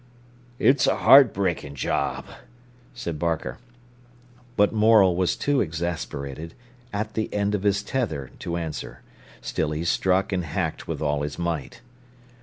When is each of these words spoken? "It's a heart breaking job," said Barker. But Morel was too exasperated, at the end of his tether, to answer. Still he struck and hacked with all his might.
"It's 0.57 0.87
a 0.87 0.95
heart 0.95 1.31
breaking 1.31 1.75
job," 1.75 2.25
said 2.95 3.19
Barker. 3.19 3.59
But 4.57 4.73
Morel 4.73 5.15
was 5.15 5.35
too 5.35 5.61
exasperated, 5.61 6.55
at 6.91 7.13
the 7.13 7.31
end 7.31 7.53
of 7.53 7.61
his 7.61 7.83
tether, 7.83 8.31
to 8.39 8.57
answer. 8.57 9.01
Still 9.41 9.69
he 9.73 9.83
struck 9.85 10.33
and 10.33 10.43
hacked 10.43 10.87
with 10.87 11.03
all 11.03 11.21
his 11.21 11.37
might. 11.37 11.81